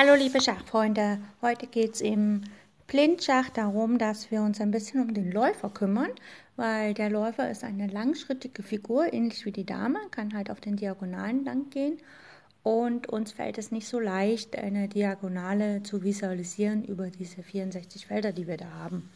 [0.00, 2.42] Hallo liebe Schachfreunde, heute geht es im
[2.86, 6.10] Blindschach darum, dass wir uns ein bisschen um den Läufer kümmern,
[6.54, 10.76] weil der Läufer ist eine langschrittige Figur, ähnlich wie die Dame, kann halt auf den
[10.76, 11.98] Diagonalen lang gehen
[12.62, 18.30] und uns fällt es nicht so leicht, eine Diagonale zu visualisieren über diese 64 Felder,
[18.30, 19.10] die wir da haben.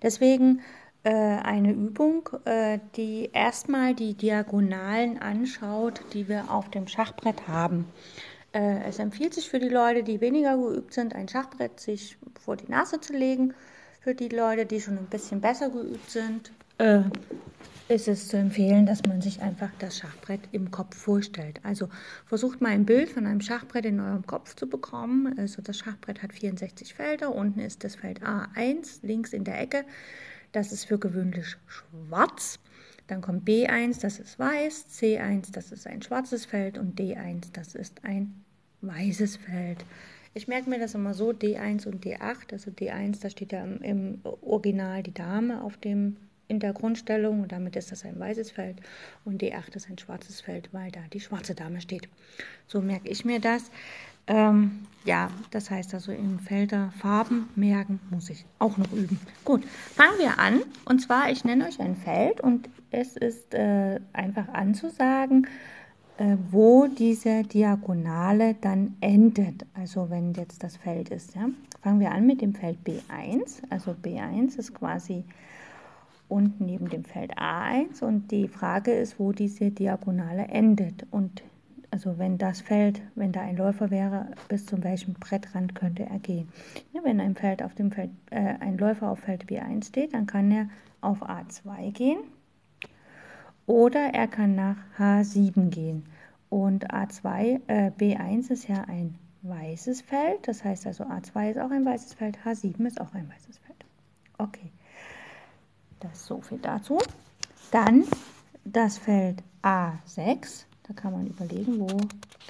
[0.00, 0.60] Deswegen
[1.02, 7.86] äh, eine Übung, äh, die erstmal die Diagonalen anschaut, die wir auf dem Schachbrett haben.
[8.52, 12.56] Äh, es empfiehlt sich für die Leute, die weniger geübt sind, ein Schachbrett sich vor
[12.56, 13.54] die Nase zu legen.
[14.00, 17.02] Für die Leute, die schon ein bisschen besser geübt sind, äh,
[17.88, 21.60] ist es zu empfehlen, dass man sich einfach das Schachbrett im Kopf vorstellt.
[21.64, 21.88] Also
[22.24, 25.38] versucht mal ein Bild von einem Schachbrett in eurem Kopf zu bekommen.
[25.38, 27.34] Also das Schachbrett hat 64 Felder.
[27.34, 29.84] Unten ist das Feld A1, links in der Ecke.
[30.52, 32.58] Das ist für gewöhnlich schwarz.
[33.10, 37.74] Dann kommt B1, das ist weiß, C1, das ist ein schwarzes Feld und D1, das
[37.74, 38.44] ist ein
[38.82, 39.84] weißes Feld.
[40.32, 44.20] Ich merke mir das immer so, D1 und D8, also D1, da steht ja im,
[44.22, 48.76] Original die Dame auf dem, in der Grundstellung und damit ist das ein weißes Feld
[49.24, 52.08] und D8 ist ein schwarzes Feld, weil da die schwarze Dame steht.
[52.68, 53.72] So merke ich mir das.
[54.30, 59.18] Ähm, ja, das heißt also in Felder Farben merken muss ich auch noch üben.
[59.44, 60.60] Gut, fangen wir an.
[60.84, 65.48] Und zwar, ich nenne euch ein Feld und es ist äh, einfach anzusagen,
[66.18, 69.66] äh, wo diese Diagonale dann endet.
[69.74, 71.34] Also wenn jetzt das Feld ist.
[71.34, 71.48] Ja?
[71.82, 73.62] Fangen wir an mit dem Feld B1.
[73.68, 75.24] Also B1 ist quasi
[76.28, 81.04] unten neben dem Feld A1 und die Frage ist, wo diese Diagonale endet.
[81.10, 81.42] Und
[81.90, 86.18] also wenn das Feld, wenn da ein Läufer wäre, bis zu welchem Brettrand könnte er
[86.18, 86.48] gehen.
[87.02, 90.50] Wenn ein Feld auf dem Feld, äh, ein Läufer auf Feld B1 steht, dann kann
[90.50, 90.68] er
[91.00, 92.18] auf A2 gehen
[93.66, 96.04] oder er kann nach H7 gehen.
[96.48, 101.70] Und A2, äh, B1 ist ja ein weißes Feld, das heißt also A2 ist auch
[101.70, 103.84] ein weißes Feld, H7 ist auch ein weißes Feld.
[104.38, 104.70] Okay,
[106.00, 106.98] das ist so viel dazu.
[107.70, 108.04] Dann
[108.64, 112.00] das Feld A6 da kann man überlegen, wo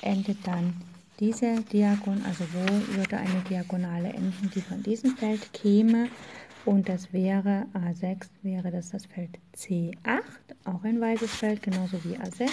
[0.00, 0.74] endet dann
[1.20, 6.08] diese Diagon, also wo würde eine Diagonale enden, die von diesem Feld käme.
[6.64, 10.22] Und das wäre A6, wäre das das Feld C8,
[10.64, 12.50] auch ein weißes Feld, genauso wie A6.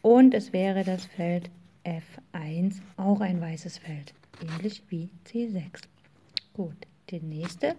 [0.00, 1.50] Und es wäre das Feld
[1.84, 5.82] F1, auch ein weißes Feld, ähnlich wie C6.
[6.54, 7.74] Gut, die nächste,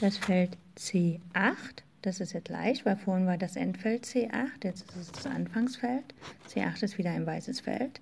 [0.00, 4.96] das Feld C8 das ist jetzt leicht, weil vorhin war das Endfeld C8, jetzt ist
[4.96, 6.14] es das Anfangsfeld.
[6.48, 8.00] C8 ist wieder ein weißes Feld.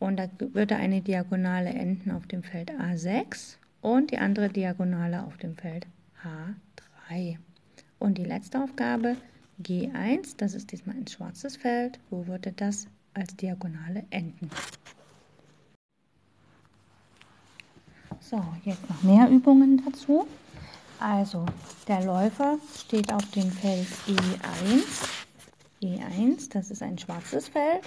[0.00, 5.36] Und da würde eine Diagonale enden auf dem Feld A6 und die andere Diagonale auf
[5.36, 5.86] dem Feld
[6.24, 7.38] H3.
[8.00, 9.16] Und die letzte Aufgabe
[9.62, 12.00] G1, das ist diesmal ein schwarzes Feld.
[12.10, 14.50] Wo würde das als Diagonale enden?
[18.18, 20.26] So, jetzt noch mehr Übungen dazu.
[21.02, 21.44] Also,
[21.88, 24.84] der Läufer steht auf dem Feld E1.
[25.82, 27.82] E1, das ist ein schwarzes Feld.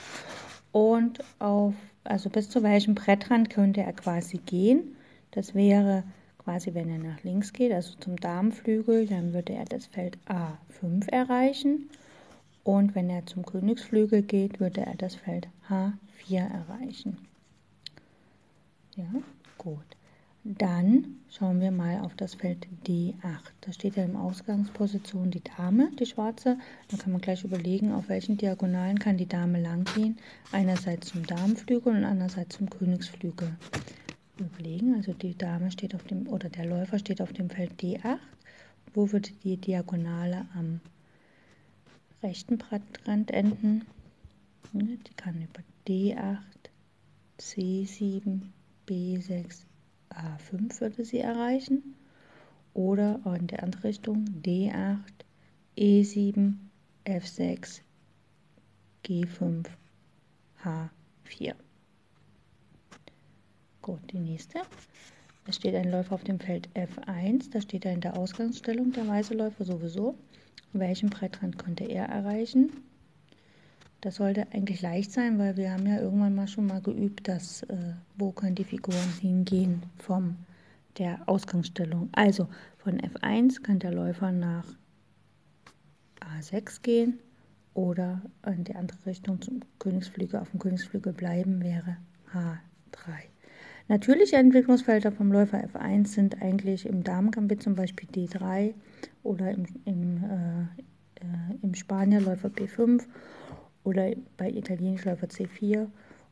[0.74, 4.98] Und auf, also bis zu welchem Brettrand könnte er quasi gehen?
[5.32, 6.04] Das wäre
[6.40, 11.10] quasi, wenn er nach links geht, also zum Darmflügel, dann würde er das Feld A5
[11.10, 11.90] erreichen.
[12.66, 17.18] Und wenn er zum Königsflügel geht, würde er das Feld H4 erreichen.
[18.98, 19.08] Ja,
[19.58, 19.95] gut.
[20.48, 23.16] Dann schauen wir mal auf das Feld D8.
[23.62, 26.60] Da steht ja in Ausgangsposition die Dame, die schwarze.
[26.88, 30.20] Dann kann man gleich überlegen, auf welchen Diagonalen kann die Dame lang gehen.
[30.52, 33.56] Einerseits zum Damenflügel und andererseits zum Königsflügel.
[34.38, 38.20] Überlegen, also die Dame steht auf dem, oder der Läufer steht auf dem Feld D8.
[38.94, 40.80] Wo würde die Diagonale am
[42.22, 43.84] rechten Brettrand enden?
[44.74, 46.38] Die kann über D8,
[47.40, 48.42] C7,
[48.88, 49.66] B6,
[50.16, 51.96] A5 würde sie erreichen
[52.74, 55.00] oder in der andere Richtung D8,
[55.78, 56.56] E7,
[57.06, 57.82] F6,
[59.06, 59.66] G5,
[60.64, 61.54] H4.
[63.82, 64.62] Gut, die nächste.
[65.48, 69.08] Es steht ein Läufer auf dem Feld F1, da steht er in der Ausgangsstellung, der
[69.08, 70.18] weiße Läufer sowieso.
[70.74, 72.72] Welchen Brettrand konnte er erreichen?
[74.06, 77.64] Das sollte eigentlich leicht sein, weil wir haben ja irgendwann mal schon mal geübt, dass
[77.64, 80.36] äh, wo können die Figuren hingehen vom
[81.00, 82.10] der Ausgangsstellung.
[82.12, 82.48] Also
[82.78, 84.68] von F1 kann der Läufer nach
[86.20, 87.18] A6 gehen
[87.74, 90.40] oder in die andere Richtung zum Königsflügel.
[90.40, 91.98] Auf dem Königsflügel bleiben wäre
[92.32, 93.10] H3.
[93.88, 98.76] Natürliche Entwicklungsfelder vom Läufer F1 sind eigentlich im Damengambit zum Beispiel D3
[99.24, 100.62] oder im, im, äh,
[101.22, 103.02] äh, im Spanierläufer B5
[103.86, 105.88] oder bei Italienisch Läufer C4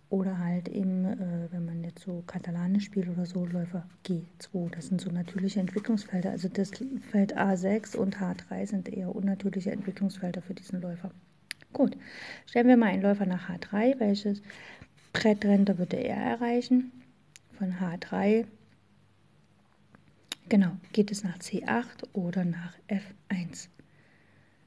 [0.10, 4.70] oder halt eben, äh, wenn man jetzt so Katalanisch spielt oder so, Läufer G2.
[4.72, 6.32] Das sind so natürliche Entwicklungsfelder.
[6.32, 6.72] Also das
[7.12, 11.12] Feld A6 und H3 sind eher unnatürliche Entwicklungsfelder für diesen Läufer.
[11.72, 11.98] Gut,
[12.46, 14.00] stellen wir mal einen Läufer nach H3.
[14.00, 14.42] Welches
[15.14, 16.92] Brettränder würde er erreichen?
[17.58, 18.46] Von H3
[20.50, 23.70] Genau, geht es nach C8 oder nach F1.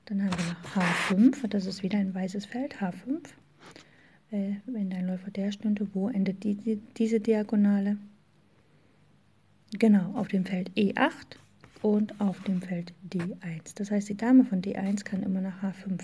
[0.06, 3.19] Dann haben wir noch H5, das ist wieder ein weißes Feld, H5.
[4.31, 7.97] Äh, wenn dein Läufer der stünde, wo endet die, die, diese Diagonale?
[9.76, 11.38] Genau, auf dem Feld E8
[11.82, 13.75] und auf dem Feld D1.
[13.75, 16.00] Das heißt, die Dame von D1 kann immer nach H5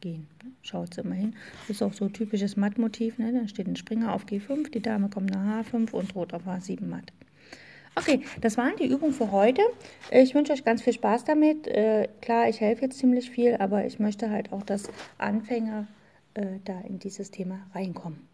[0.00, 0.28] gehen.
[0.62, 1.34] Schaut sie immer hin.
[1.62, 3.18] Das ist auch so ein typisches Mattmotiv.
[3.18, 3.32] Ne?
[3.32, 6.84] Dann steht ein Springer auf G5, die Dame kommt nach H5 und droht auf H7
[6.86, 7.12] Matt.
[7.96, 9.62] Okay, das waren die Übungen für heute.
[10.10, 11.66] Ich wünsche euch ganz viel Spaß damit.
[11.66, 14.84] Äh, klar, ich helfe jetzt ziemlich viel, aber ich möchte halt auch, dass
[15.18, 15.86] Anfänger
[16.34, 18.29] äh, da in dieses Thema reinkommen.